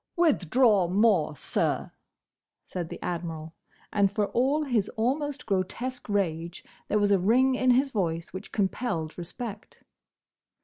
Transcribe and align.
'""Withdraw 0.15 0.87
more, 0.87 1.35
sir!" 1.37 1.91
said 2.63 2.89
the 2.89 2.99
Admiral, 3.05 3.53
and 3.93 4.11
for 4.11 4.29
all 4.29 4.63
his 4.63 4.89
almost 4.97 5.45
grotesque 5.45 6.09
rage, 6.09 6.63
there 6.87 6.97
was 6.97 7.11
a 7.11 7.19
ring 7.19 7.53
in 7.53 7.69
his 7.69 7.91
voice 7.91 8.33
which 8.33 8.51
compelled 8.51 9.15
respect. 9.15 9.83